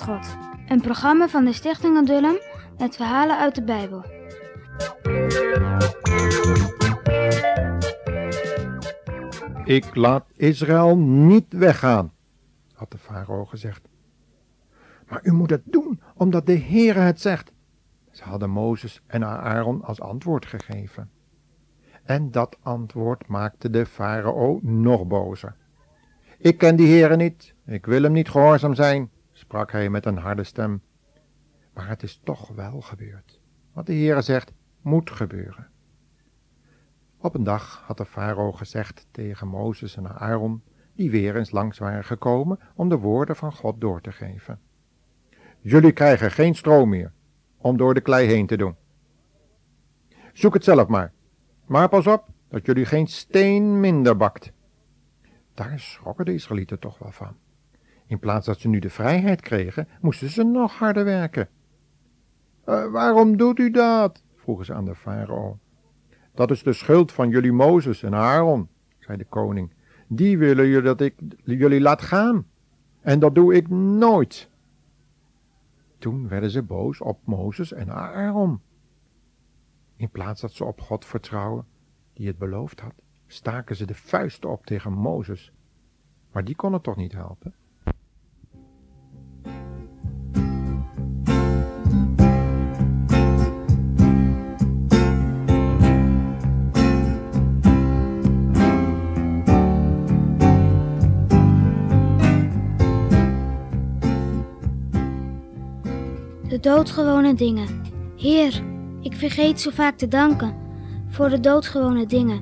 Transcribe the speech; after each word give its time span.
God. 0.00 0.36
Een 0.66 0.80
programma 0.80 1.28
van 1.28 1.44
de 1.44 1.52
Stichting 1.52 1.96
Adullam 1.96 2.36
met 2.78 2.96
verhalen 2.96 3.38
uit 3.38 3.54
de 3.54 3.62
Bijbel. 3.62 4.04
Ik 9.64 9.94
laat 9.94 10.24
Israël 10.36 10.98
niet 10.98 11.52
weggaan, 11.52 12.12
had 12.74 12.90
de 12.90 12.98
farao 12.98 13.44
gezegd. 13.44 13.88
Maar 15.08 15.20
u 15.22 15.32
moet 15.32 15.50
het 15.50 15.62
doen, 15.64 16.00
omdat 16.14 16.46
de 16.46 16.58
Heere 16.58 17.00
het 17.00 17.20
zegt. 17.20 17.52
Ze 18.10 18.24
hadden 18.24 18.50
Mozes 18.50 19.02
en 19.06 19.24
Aaron 19.24 19.82
als 19.82 20.00
antwoord 20.00 20.46
gegeven. 20.46 21.10
En 22.02 22.30
dat 22.30 22.58
antwoord 22.62 23.26
maakte 23.26 23.70
de 23.70 23.86
farao 23.86 24.58
nog 24.62 25.06
bozer. 25.06 25.54
Ik 26.38 26.58
ken 26.58 26.76
die 26.76 26.88
Heere 26.88 27.16
niet, 27.16 27.54
ik 27.66 27.86
wil 27.86 28.02
hem 28.02 28.12
niet 28.12 28.30
gehoorzaam 28.30 28.74
zijn, 28.74 29.10
sprak 29.42 29.72
hij 29.72 29.90
met 29.90 30.06
een 30.06 30.18
harde 30.18 30.44
stem. 30.44 30.82
Maar 31.74 31.88
het 31.88 32.02
is 32.02 32.20
toch 32.24 32.48
wel 32.48 32.80
gebeurd. 32.80 33.40
Wat 33.72 33.86
de 33.86 33.92
Heere 33.92 34.22
zegt, 34.22 34.52
moet 34.80 35.10
gebeuren. 35.10 35.70
Op 37.18 37.34
een 37.34 37.42
dag 37.42 37.82
had 37.86 37.96
de 37.96 38.04
farao 38.04 38.52
gezegd 38.52 39.06
tegen 39.10 39.48
Mozes 39.48 39.96
en 39.96 40.08
Aaron, 40.08 40.62
die 40.94 41.10
weer 41.10 41.36
eens 41.36 41.50
langs 41.50 41.78
waren 41.78 42.04
gekomen 42.04 42.58
om 42.74 42.88
de 42.88 42.98
woorden 42.98 43.36
van 43.36 43.52
God 43.52 43.80
door 43.80 44.00
te 44.00 44.12
geven. 44.12 44.60
Jullie 45.60 45.92
krijgen 45.92 46.30
geen 46.30 46.54
stroom 46.54 46.88
meer 46.88 47.12
om 47.56 47.76
door 47.76 47.94
de 47.94 48.00
klei 48.00 48.26
heen 48.26 48.46
te 48.46 48.56
doen. 48.56 48.76
Zoek 50.32 50.54
het 50.54 50.64
zelf 50.64 50.88
maar. 50.88 51.12
Maar 51.66 51.88
pas 51.88 52.06
op 52.06 52.28
dat 52.48 52.66
jullie 52.66 52.84
geen 52.84 53.06
steen 53.06 53.80
minder 53.80 54.16
bakt. 54.16 54.52
Daar 55.54 55.80
schrokken 55.80 56.24
de 56.24 56.34
Israëlieten 56.34 56.78
toch 56.78 56.98
wel 56.98 57.12
van. 57.12 57.41
In 58.12 58.18
plaats 58.18 58.46
dat 58.46 58.60
ze 58.60 58.68
nu 58.68 58.78
de 58.78 58.90
vrijheid 58.90 59.40
kregen, 59.40 59.88
moesten 60.00 60.30
ze 60.30 60.42
nog 60.42 60.72
harder 60.72 61.04
werken. 61.04 61.48
Uh, 62.66 62.90
waarom 62.90 63.36
doet 63.36 63.58
u 63.58 63.70
dat? 63.70 64.22
vroegen 64.34 64.64
ze 64.64 64.74
aan 64.74 64.84
de 64.84 64.94
farao. 64.94 65.58
Dat 66.34 66.50
is 66.50 66.62
de 66.62 66.72
schuld 66.72 67.12
van 67.12 67.28
jullie 67.28 67.52
Mozes 67.52 68.02
en 68.02 68.14
Aaron, 68.14 68.68
zei 68.98 69.18
de 69.18 69.24
koning. 69.24 69.72
Die 70.08 70.38
willen 70.38 70.66
jullie 70.66 70.82
dat 70.82 71.00
ik 71.00 71.14
jullie 71.44 71.80
laat 71.80 72.02
gaan. 72.02 72.46
En 73.00 73.18
dat 73.18 73.34
doe 73.34 73.54
ik 73.54 73.68
nooit. 73.68 74.50
Toen 75.98 76.28
werden 76.28 76.50
ze 76.50 76.62
boos 76.62 77.00
op 77.00 77.18
Mozes 77.24 77.72
en 77.72 77.90
Aaron. 77.90 78.60
In 79.96 80.10
plaats 80.10 80.40
dat 80.40 80.52
ze 80.52 80.64
op 80.64 80.80
God 80.80 81.04
vertrouwen, 81.04 81.66
die 82.12 82.26
het 82.26 82.38
beloofd 82.38 82.80
had, 82.80 82.94
staken 83.26 83.76
ze 83.76 83.86
de 83.86 83.94
vuist 83.94 84.44
op 84.44 84.66
tegen 84.66 84.92
Mozes. 84.92 85.52
Maar 86.32 86.44
die 86.44 86.56
kon 86.56 86.72
het 86.72 86.82
toch 86.82 86.96
niet 86.96 87.12
helpen? 87.12 87.54
Doodgewone 106.62 107.34
dingen. 107.34 107.82
Heer, 108.16 108.62
ik 109.00 109.14
vergeet 109.14 109.60
zo 109.60 109.70
vaak 109.70 109.96
te 109.96 110.08
danken 110.08 110.56
voor 111.08 111.28
de 111.28 111.40
doodgewone 111.40 112.06
dingen. 112.06 112.40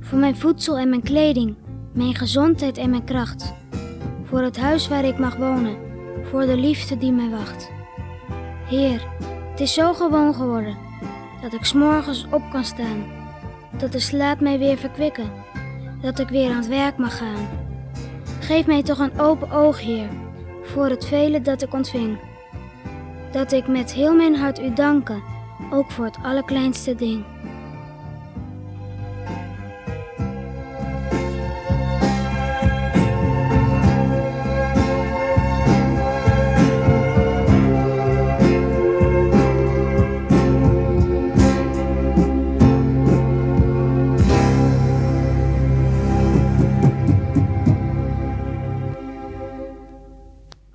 Voor 0.00 0.18
mijn 0.18 0.36
voedsel 0.36 0.78
en 0.78 0.88
mijn 0.88 1.02
kleding, 1.02 1.56
mijn 1.92 2.14
gezondheid 2.14 2.78
en 2.78 2.90
mijn 2.90 3.04
kracht. 3.04 3.54
Voor 4.24 4.42
het 4.42 4.58
huis 4.58 4.88
waar 4.88 5.04
ik 5.04 5.18
mag 5.18 5.36
wonen, 5.36 5.76
voor 6.22 6.46
de 6.46 6.56
liefde 6.56 6.98
die 6.98 7.12
mij 7.12 7.30
wacht. 7.30 7.70
Heer, 8.66 9.06
het 9.50 9.60
is 9.60 9.74
zo 9.74 9.92
gewoon 9.92 10.34
geworden 10.34 10.76
dat 11.42 11.52
ik 11.52 11.64
s'morgens 11.64 12.26
op 12.30 12.42
kan 12.50 12.64
staan. 12.64 13.04
Dat 13.78 13.92
de 13.92 14.00
slaap 14.00 14.40
mij 14.40 14.58
weer 14.58 14.76
verkwikken, 14.76 15.30
dat 16.00 16.18
ik 16.18 16.28
weer 16.28 16.50
aan 16.50 16.56
het 16.56 16.68
werk 16.68 16.96
mag 16.96 17.18
gaan. 17.18 17.48
Geef 18.40 18.66
mij 18.66 18.82
toch 18.82 18.98
een 18.98 19.20
open 19.20 19.50
oog, 19.50 19.80
Heer, 19.80 20.08
voor 20.62 20.88
het 20.88 21.04
vele 21.04 21.40
dat 21.40 21.62
ik 21.62 21.74
ontving. 21.74 22.18
Dat 23.32 23.52
ik 23.52 23.68
met 23.68 23.92
heel 23.92 24.14
mijn 24.14 24.36
hart 24.36 24.60
u 24.60 24.72
danken, 24.74 25.22
ook 25.70 25.90
voor 25.90 26.04
het 26.04 26.18
allerkleinste 26.22 26.94
ding. 26.94 27.24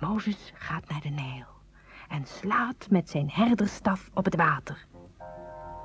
Mozes 0.00 0.52
gaat 0.54 0.88
naar 0.88 1.00
de 1.00 1.08
Nijl 1.08 1.54
en 2.08 2.26
slaat 2.26 2.86
met 2.90 3.10
zijn 3.10 3.30
herderstaf 3.32 4.10
op 4.14 4.24
het 4.24 4.36
water. 4.36 4.86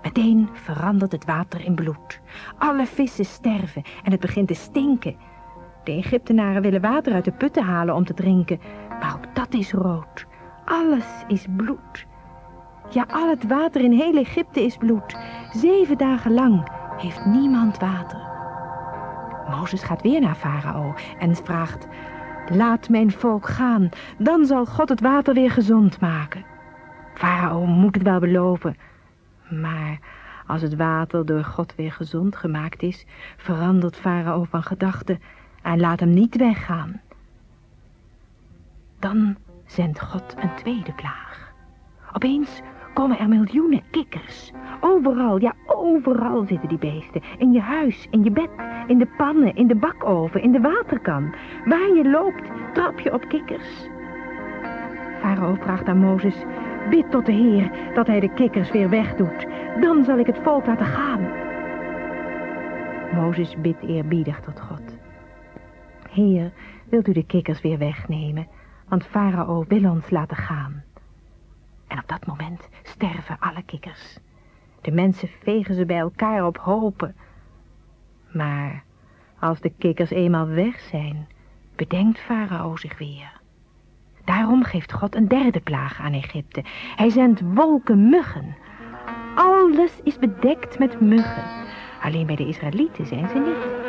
Meteen 0.01 0.49
verandert 0.53 1.11
het 1.11 1.25
water 1.25 1.65
in 1.65 1.75
bloed. 1.75 2.19
Alle 2.57 2.85
vissen 2.85 3.25
sterven 3.25 3.83
en 4.03 4.11
het 4.11 4.19
begint 4.19 4.47
te 4.47 4.53
stinken. 4.53 5.15
De 5.83 5.91
Egyptenaren 5.91 6.61
willen 6.61 6.81
water 6.81 7.13
uit 7.13 7.25
de 7.25 7.31
putten 7.31 7.63
halen 7.63 7.95
om 7.95 8.05
te 8.05 8.13
drinken, 8.13 8.59
maar 8.99 9.13
ook 9.15 9.35
dat 9.35 9.53
is 9.53 9.71
rood. 9.71 10.25
Alles 10.65 11.23
is 11.27 11.45
bloed. 11.55 12.07
Ja, 12.89 13.05
al 13.07 13.29
het 13.29 13.47
water 13.47 13.81
in 13.81 13.91
heel 13.91 14.17
Egypte 14.17 14.61
is 14.61 14.77
bloed. 14.77 15.17
Zeven 15.51 15.97
dagen 15.97 16.33
lang 16.33 16.71
heeft 16.97 17.25
niemand 17.25 17.77
water. 17.77 18.27
Mozes 19.49 19.83
gaat 19.83 20.01
weer 20.01 20.21
naar 20.21 20.35
Farao 20.35 20.93
en 21.19 21.35
vraagt... 21.35 21.87
Laat 22.47 22.89
mijn 22.89 23.11
volk 23.11 23.47
gaan, 23.47 23.89
dan 24.17 24.45
zal 24.45 24.65
God 24.65 24.89
het 24.89 25.01
water 25.01 25.33
weer 25.33 25.51
gezond 25.51 25.99
maken. 25.99 26.45
Farao 27.13 27.65
moet 27.65 27.95
het 27.95 28.03
wel 28.03 28.19
beloven. 28.19 28.77
Maar 29.49 29.99
als 30.47 30.61
het 30.61 30.75
water 30.75 31.25
door 31.25 31.43
God 31.43 31.75
weer 31.75 31.91
gezond 31.91 32.35
gemaakt 32.35 32.81
is, 32.81 33.05
verandert 33.37 33.95
Farao 33.95 34.43
van 34.43 34.63
gedachten 34.63 35.19
en 35.61 35.79
laat 35.79 35.99
hem 35.99 36.13
niet 36.13 36.37
weggaan. 36.37 37.01
Dan 38.99 39.35
zendt 39.65 40.01
God 40.01 40.35
een 40.37 40.55
tweede 40.55 40.91
plaag. 40.91 41.53
Opeens 42.13 42.61
komen 42.99 43.19
er 43.19 43.29
miljoenen 43.29 43.83
kikkers. 43.91 44.51
Overal, 44.79 45.41
ja 45.41 45.53
overal 45.65 46.45
zitten 46.45 46.69
die 46.69 46.77
beesten. 46.77 47.21
In 47.37 47.51
je 47.51 47.59
huis, 47.59 48.07
in 48.09 48.23
je 48.23 48.31
bed, 48.31 48.49
in 48.87 48.97
de 48.97 49.07
pannen, 49.17 49.55
in 49.55 49.67
de 49.67 49.75
bakoven, 49.75 50.41
in 50.41 50.51
de 50.51 50.59
waterkan. 50.59 51.35
Waar 51.65 51.93
je 51.95 52.09
loopt, 52.09 52.43
trap 52.73 52.99
je 52.99 53.13
op 53.13 53.27
kikkers. 53.27 53.87
Farao 55.19 55.55
vraagt 55.55 55.87
aan 55.87 55.97
Mozes, 55.97 56.43
bid 56.89 57.11
tot 57.11 57.25
de 57.25 57.31
Heer 57.31 57.71
dat 57.93 58.07
hij 58.07 58.19
de 58.19 58.33
kikkers 58.33 58.71
weer 58.71 58.89
wegdoet. 58.89 59.47
Dan 59.81 60.03
zal 60.03 60.17
ik 60.17 60.25
het 60.25 60.39
volk 60.43 60.65
laten 60.65 60.85
gaan. 60.85 61.27
Mozes 63.13 63.55
bidt 63.61 63.83
eerbiedig 63.83 64.39
tot 64.39 64.59
God. 64.59 64.97
Heer, 66.09 66.51
wilt 66.89 67.07
u 67.07 67.11
de 67.11 67.25
kikkers 67.25 67.61
weer 67.61 67.77
wegnemen? 67.77 68.47
Want 68.87 69.05
Farao 69.05 69.65
wil 69.67 69.91
ons 69.91 70.09
laten 70.09 70.37
gaan. 70.37 70.83
En 71.89 71.97
op 71.97 72.07
dat 72.07 72.25
moment 72.25 72.69
sterven 72.83 73.37
alle 73.39 73.63
kikkers. 73.65 74.17
De 74.81 74.91
mensen 74.91 75.29
vegen 75.43 75.75
ze 75.75 75.85
bij 75.85 75.97
elkaar 75.97 76.45
op 76.45 76.57
hopen. 76.57 77.15
Maar 78.31 78.83
als 79.39 79.59
de 79.59 79.71
kikkers 79.77 80.09
eenmaal 80.09 80.47
weg 80.47 80.79
zijn, 80.79 81.27
bedenkt 81.75 82.19
Farao 82.19 82.77
zich 82.77 82.97
weer. 82.97 83.39
Daarom 84.25 84.63
geeft 84.63 84.93
God 84.93 85.15
een 85.15 85.27
derde 85.27 85.59
plaag 85.59 85.99
aan 85.99 86.13
Egypte. 86.13 86.63
Hij 86.95 87.09
zendt 87.09 87.41
wolken 87.53 88.09
muggen. 88.09 88.55
Alles 89.35 89.99
is 90.03 90.19
bedekt 90.19 90.79
met 90.79 91.01
muggen. 91.01 91.43
Alleen 92.01 92.25
bij 92.25 92.35
de 92.35 92.47
Israëlieten 92.47 93.05
zijn 93.05 93.29
ze 93.29 93.37
niet. 93.37 93.87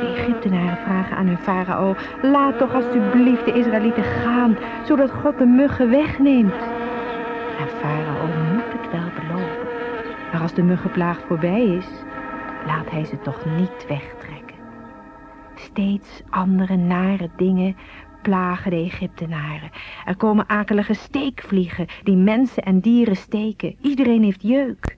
De 0.00 0.14
Egyptenaren 0.16 0.76
vragen 0.76 1.16
aan 1.16 1.26
hun 1.26 1.38
farao... 1.38 1.94
laat 2.22 2.58
toch 2.58 2.74
alstublieft 2.74 3.44
de 3.44 3.52
Israëlieten 3.52 4.04
gaan... 4.04 4.56
zodat 4.84 5.10
God 5.10 5.38
de 5.38 5.46
muggen 5.46 5.90
wegneemt. 5.90 6.75
En 7.66 7.72
farao 7.72 8.26
moet 8.26 8.72
het 8.72 8.90
wel 8.90 9.10
beloven. 9.14 9.66
Maar 10.32 10.40
als 10.40 10.54
de 10.54 10.62
muggenplaag 10.62 11.20
voorbij 11.26 11.66
is, 11.66 11.86
laat 12.66 12.90
hij 12.90 13.04
ze 13.04 13.20
toch 13.20 13.44
niet 13.44 13.86
wegtrekken. 13.88 14.56
Steeds 15.54 16.22
andere 16.30 16.76
nare 16.76 17.30
dingen 17.36 17.76
plagen 18.22 18.70
de 18.70 18.76
Egyptenaren. 18.76 19.70
Er 20.04 20.16
komen 20.16 20.48
akelige 20.48 20.94
steekvliegen 20.94 21.86
die 22.02 22.16
mensen 22.16 22.62
en 22.62 22.80
dieren 22.80 23.16
steken. 23.16 23.76
Iedereen 23.80 24.22
heeft 24.22 24.42
jeuk. 24.42 24.96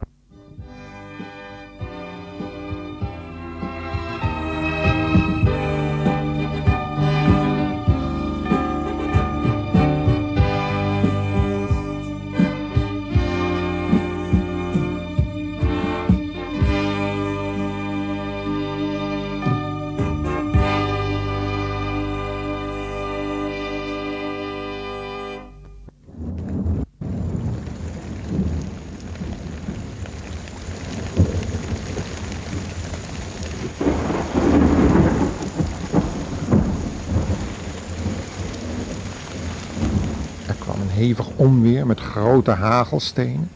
Hevig 40.89 41.27
onweer 41.37 41.87
met 41.87 42.01
grote 42.01 42.51
hagelstenen. 42.51 43.51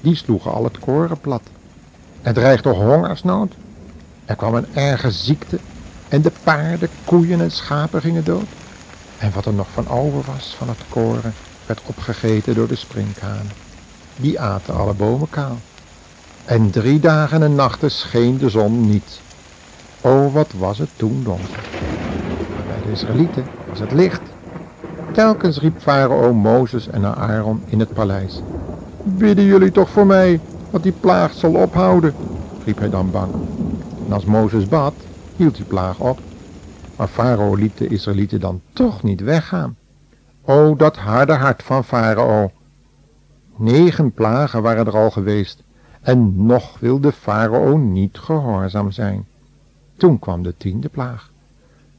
Die 0.00 0.14
sloegen 0.14 0.52
al 0.52 0.64
het 0.64 0.78
koren 0.78 1.20
plat. 1.20 1.42
Er 2.22 2.34
dreigde 2.34 2.68
hongersnood. 2.68 3.52
Er 4.24 4.36
kwam 4.36 4.54
een 4.54 4.74
erge 4.74 5.10
ziekte 5.10 5.58
en 6.08 6.22
de 6.22 6.32
paarden, 6.42 6.88
koeien 7.04 7.40
en 7.40 7.50
schapen 7.50 8.00
gingen 8.00 8.24
dood. 8.24 8.46
En 9.18 9.32
wat 9.34 9.46
er 9.46 9.52
nog 9.52 9.66
van 9.72 9.88
over 9.88 10.22
was 10.32 10.54
van 10.58 10.68
het 10.68 10.84
koren 10.88 11.34
werd 11.66 11.80
opgegeten 11.86 12.54
door 12.54 12.68
de 12.68 12.76
sprinkhanen. 12.76 13.50
Die 14.16 14.40
aten 14.40 14.74
alle 14.74 14.94
bomen 14.94 15.30
kaal. 15.30 15.58
En 16.44 16.70
drie 16.70 17.00
dagen 17.00 17.42
en 17.42 17.54
nachten 17.54 17.90
scheen 17.90 18.38
de 18.38 18.48
zon 18.48 18.90
niet. 18.90 19.20
O, 20.00 20.30
wat 20.30 20.52
was 20.58 20.78
het 20.78 20.88
toen 20.96 21.22
donker. 21.24 21.64
Bij 22.66 22.82
de 22.84 22.92
Israëlieten 22.92 23.46
was 23.68 23.78
het 23.78 23.92
licht. 23.92 24.20
Telkens 25.18 25.58
riep 25.58 25.80
farao 25.80 26.32
Mozes 26.32 26.88
en 26.88 27.04
Aaron 27.04 27.62
in 27.66 27.80
het 27.80 27.92
paleis. 27.92 28.42
Bidden 29.02 29.44
jullie 29.44 29.70
toch 29.70 29.90
voor 29.90 30.06
mij, 30.06 30.40
dat 30.70 30.82
die 30.82 30.92
plaag 30.92 31.32
zal 31.32 31.54
ophouden, 31.54 32.14
riep 32.64 32.78
hij 32.78 32.90
dan 32.90 33.10
bang. 33.10 33.32
En 34.06 34.12
als 34.12 34.24
Mozes 34.24 34.68
bad, 34.68 34.94
hield 35.36 35.56
die 35.56 35.64
plaag 35.64 36.00
op. 36.00 36.20
Maar 36.96 37.08
farao 37.08 37.54
liet 37.54 37.78
de 37.78 37.86
Israëlieten 37.86 38.40
dan 38.40 38.60
toch 38.72 39.02
niet 39.02 39.20
weggaan. 39.20 39.76
O, 40.44 40.76
dat 40.76 40.96
harde 40.96 41.34
hart 41.34 41.62
van 41.62 41.84
farao. 41.84 42.50
Negen 43.56 44.12
plagen 44.12 44.62
waren 44.62 44.86
er 44.86 44.96
al 44.96 45.10
geweest 45.10 45.62
en 46.00 46.46
nog 46.46 46.78
wilde 46.78 47.12
farao 47.12 47.76
niet 47.76 48.18
gehoorzaam 48.18 48.90
zijn. 48.90 49.26
Toen 49.96 50.18
kwam 50.18 50.42
de 50.42 50.56
tiende 50.56 50.88
plaag. 50.88 51.30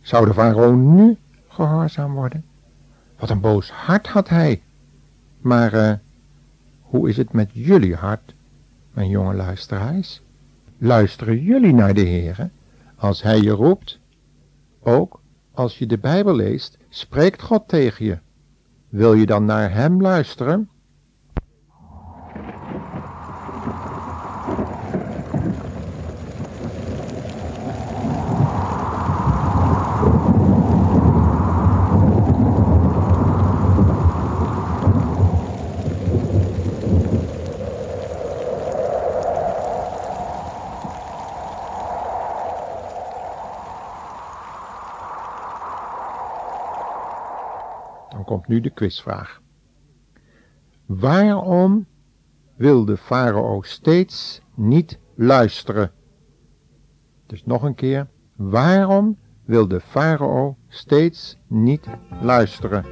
Zou 0.01 0.25
de 0.25 0.33
farao 0.33 0.71
nu 0.71 1.17
gehoorzaam 1.47 2.13
worden? 2.13 2.48
Wat 3.19 3.29
een 3.29 3.39
boos 3.39 3.71
hart 3.71 4.07
had 4.07 4.29
hij. 4.29 4.61
Maar 5.39 5.73
uh, 5.73 5.93
hoe 6.81 7.09
is 7.09 7.17
het 7.17 7.33
met 7.33 7.49
jullie 7.53 7.95
hart, 7.95 8.33
mijn 8.93 9.09
jonge 9.09 9.33
luisteraars? 9.33 10.21
Luisteren 10.77 11.43
jullie 11.43 11.73
naar 11.73 11.93
de 11.93 12.05
Heere 12.05 12.49
als 12.95 13.21
hij 13.21 13.41
je 13.41 13.51
roept? 13.51 13.99
Ook 14.79 15.21
als 15.53 15.77
je 15.77 15.85
de 15.85 15.97
Bijbel 15.97 16.35
leest, 16.35 16.77
spreekt 16.89 17.41
God 17.41 17.67
tegen 17.67 18.05
je. 18.05 18.17
Wil 18.89 19.13
je 19.13 19.25
dan 19.25 19.45
naar 19.45 19.71
hem 19.73 20.01
luisteren? 20.01 20.69
Dan 48.09 48.23
komt 48.23 48.38
nu 48.49 48.59
de 48.59 48.69
quizvraag. 48.69 49.41
Waarom 50.85 51.85
wil 52.55 52.85
de 52.85 52.97
farao 52.97 53.61
steeds 53.61 54.41
niet 54.55 54.99
luisteren? 55.15 55.91
Dus 57.25 57.45
nog 57.45 57.63
een 57.63 57.75
keer. 57.75 58.07
Waarom 58.35 59.17
wil 59.45 59.67
de 59.67 59.79
farao 59.79 60.57
steeds 60.67 61.37
niet 61.47 61.87
luisteren? 62.21 62.85